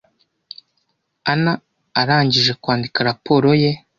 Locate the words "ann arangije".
1.31-2.51